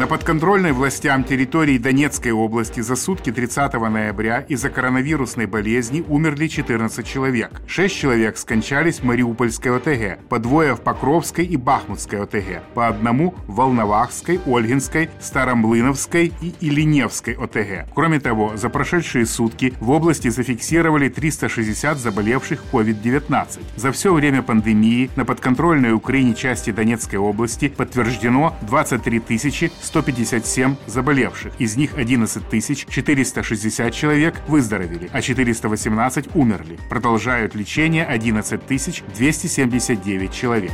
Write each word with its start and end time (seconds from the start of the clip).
На 0.00 0.06
подконтрольной 0.06 0.72
властям 0.72 1.24
территории 1.24 1.76
Донецкой 1.76 2.32
области 2.32 2.80
за 2.80 2.96
сутки 2.96 3.30
30 3.30 3.74
ноября 3.74 4.46
из-за 4.48 4.70
коронавирусной 4.70 5.44
болезни 5.44 6.02
умерли 6.08 6.46
14 6.46 7.06
человек. 7.06 7.60
6 7.66 7.94
человек 7.94 8.38
скончались 8.38 9.00
в 9.00 9.04
Мариупольской 9.04 9.76
ОТГ, 9.76 10.26
по 10.30 10.38
двое 10.38 10.74
в 10.74 10.80
Покровской 10.80 11.44
и 11.44 11.58
Бахмутской 11.58 12.22
ОТГ, 12.22 12.62
по 12.72 12.88
одному 12.88 13.34
в 13.46 13.56
Волновахской, 13.56 14.40
Ольгинской, 14.46 15.10
Старомлыновской 15.20 16.32
и 16.40 16.54
Илиневской 16.62 17.34
ОТГ. 17.34 17.92
Кроме 17.94 18.20
того, 18.20 18.56
за 18.56 18.70
прошедшие 18.70 19.26
сутки 19.26 19.74
в 19.80 19.90
области 19.90 20.28
зафиксировали 20.28 21.10
360 21.10 21.98
заболевших 21.98 22.62
COVID-19. 22.72 23.60
За 23.76 23.92
все 23.92 24.14
время 24.14 24.40
пандемии 24.40 25.10
на 25.16 25.26
подконтрольной 25.26 25.92
Украине 25.92 26.34
части 26.34 26.70
Донецкой 26.70 27.18
области 27.18 27.68
подтверждено 27.68 28.56
23 28.62 29.20
тысячи 29.20 29.70
157 29.90 30.76
заболевших. 30.86 31.52
Из 31.58 31.76
них 31.76 31.96
11 31.96 32.48
460 32.88 33.92
человек 33.92 34.40
выздоровели, 34.46 35.10
а 35.12 35.20
418 35.20 36.36
умерли. 36.36 36.78
Продолжают 36.88 37.56
лечение 37.56 38.04
11 38.04 38.60
279 38.66 40.32
человек. 40.32 40.72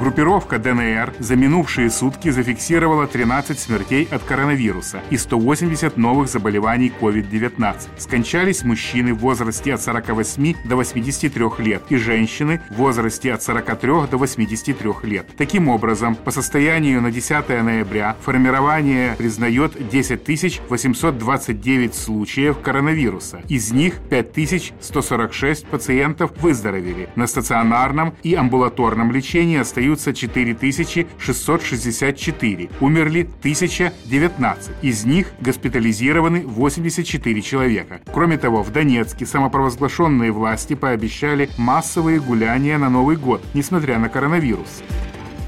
Группировка 0.00 0.58
ДНР 0.58 1.14
за 1.20 1.36
минувшие 1.36 1.88
сутки 1.88 2.28
зафиксировала 2.28 3.06
13 3.06 3.58
смертей 3.58 4.08
от 4.10 4.24
коронавируса 4.24 5.00
и 5.08 5.16
180 5.16 5.96
новых 5.96 6.28
заболеваний 6.28 6.92
COVID-19. 7.00 7.76
Скончались 7.96 8.64
мужчины 8.64 9.14
в 9.14 9.18
возрасте 9.18 9.72
от 9.72 9.82
48 9.82 10.54
до 10.64 10.76
83 10.76 11.44
лет 11.58 11.82
и 11.90 11.96
женщины 11.96 12.60
в 12.70 12.74
возрасте 12.74 13.32
от 13.32 13.42
43 13.42 14.08
до 14.10 14.16
83 14.18 14.90
лет. 15.04 15.28
Таким 15.36 15.68
образом, 15.68 16.16
по 16.16 16.32
состоянию 16.32 17.00
на 17.00 17.12
10 17.12 17.48
ноября 17.48 18.16
формирование 18.20 19.14
признает 19.16 19.88
10 19.88 20.60
829 20.68 21.94
случаев 21.94 22.58
коронавируса. 22.58 23.42
Из 23.48 23.70
них 23.70 23.94
5146 24.10 25.66
пациентов 25.66 26.32
выздоровели. 26.42 27.08
На 27.14 27.28
стационарном 27.28 28.14
и 28.24 28.34
амбулаторном 28.34 29.12
лечении 29.12 29.58
остаются 29.58 29.84
остаются 29.94 30.12
4664, 30.12 32.70
умерли 32.80 33.28
1019, 33.40 34.70
из 34.82 35.04
них 35.04 35.28
госпитализированы 35.40 36.46
84 36.46 37.42
человека. 37.42 38.00
Кроме 38.12 38.38
того, 38.38 38.62
в 38.62 38.70
Донецке 38.72 39.26
самопровозглашенные 39.26 40.30
власти 40.32 40.74
пообещали 40.74 41.48
массовые 41.56 42.20
гуляния 42.20 42.78
на 42.78 42.88
Новый 42.90 43.16
год, 43.16 43.42
несмотря 43.54 43.98
на 43.98 44.08
коронавирус. 44.08 44.82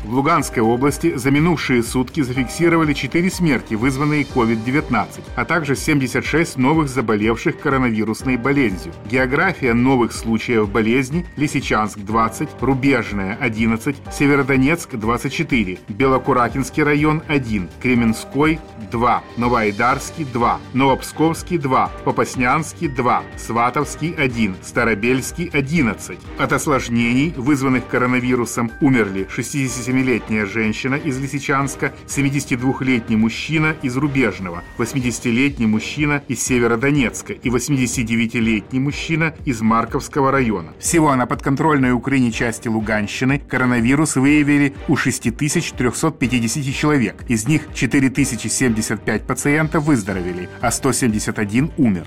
В 0.06 0.14
Луганской 0.14 0.62
области 0.62 1.16
за 1.16 1.32
минувшие 1.32 1.82
сутки 1.82 2.20
зафиксировали 2.22 2.92
4 2.92 3.28
смерти, 3.28 3.74
вызванные 3.74 4.22
COVID-19, 4.22 5.20
а 5.34 5.44
также 5.44 5.74
76 5.74 6.58
новых 6.58 6.88
заболевших 6.88 7.58
коронавирусной 7.58 8.36
болезнью. 8.36 8.94
География 9.10 9.74
новых 9.74 10.12
случаев 10.12 10.70
болезни– 10.70 11.27
Лисичанск– 11.36 11.98
20, 12.06 12.48
Рубежная– 12.60 13.36
11, 13.40 13.96
Северодонецк– 14.12 14.90
24, 14.92 15.78
Белокуракинский 15.88 16.84
район– 16.84 17.22
1, 17.27 17.68
Кременской– 17.82 18.60
2, 18.92 19.24
Новоайдарский– 19.36 20.24
2, 20.32 20.60
Новопсковский– 20.72 21.58
2, 21.58 21.90
Попаснянский– 22.04 22.86
2, 22.96 23.22
Сватовский– 23.36 24.14
1, 24.16 24.54
Старобельский– 24.62 25.50
11. 25.52 26.16
От 26.38 26.52
осложнений, 26.52 27.34
вызванных 27.36 27.88
коронавирусом, 27.88 28.70
умерли 28.80 29.27
67 29.28 29.95
47-летняя 29.96 30.46
женщина 30.46 30.95
из 30.95 31.18
Лисичанска, 31.18 31.92
72-летний 32.07 33.17
мужчина 33.17 33.77
из 33.83 33.96
Рубежного, 33.96 34.62
80-летний 34.79 35.67
мужчина 35.67 36.23
из 36.29 36.42
Северодонецка 36.42 37.33
и 37.33 37.48
89-летний 37.48 38.80
мужчина 38.80 39.34
из 39.45 39.61
Марковского 39.61 40.30
района. 40.30 40.73
Всего 40.79 41.14
на 41.14 41.27
подконтрольной 41.27 41.92
Украине 41.92 42.30
части 42.30 42.68
Луганщины 42.68 43.39
коронавирус 43.39 44.17
выявили 44.17 44.74
у 44.89 44.96
6350 44.96 46.74
человек. 46.74 47.24
Из 47.28 47.48
них 47.48 47.63
4075 47.74 49.23
пациентов 49.23 49.84
выздоровели, 49.84 50.48
а 50.61 50.70
171 50.70 51.73
умер. 51.77 52.05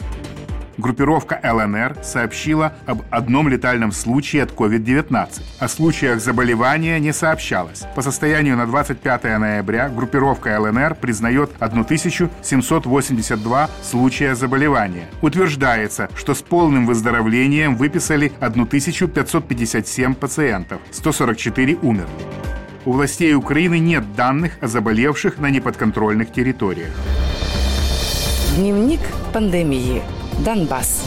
Группировка 0.79 1.39
ЛНР 1.43 1.97
сообщила 2.03 2.73
об 2.85 3.01
одном 3.09 3.49
летальном 3.49 3.91
случае 3.91 4.43
от 4.43 4.51
COVID-19. 4.51 5.41
О 5.59 5.67
случаях 5.67 6.21
заболевания 6.21 6.97
не 7.01 7.11
сообщалось. 7.11 7.83
По 7.95 8.01
состоянию 8.01 8.55
на 8.55 8.65
25 8.65 9.23
ноября 9.39 9.89
группировка 9.89 10.57
ЛНР 10.57 10.95
признает 10.95 11.51
1782 11.59 13.69
случая 13.83 14.35
заболевания. 14.35 15.09
Утверждается, 15.21 16.07
что 16.15 16.33
с 16.33 16.41
полным 16.41 16.85
выздоровлением 16.85 17.75
выписали 17.75 18.31
1557 18.39 20.15
пациентов, 20.15 20.79
144 20.91 21.75
умерли. 21.81 22.07
У 22.85 22.93
властей 22.93 23.33
Украины 23.33 23.79
нет 23.79 24.15
данных 24.15 24.53
о 24.61 24.67
заболевших 24.67 25.39
на 25.39 25.49
неподконтрольных 25.49 26.31
территориях. 26.31 26.93
Дневник 28.55 29.01
пандемии. 29.29 30.01
Донбасс. 30.43 31.03